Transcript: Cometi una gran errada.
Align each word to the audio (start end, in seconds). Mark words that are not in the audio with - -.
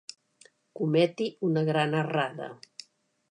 Cometi 0.79 1.27
una 1.49 1.63
gran 1.69 1.93
errada. 1.99 2.51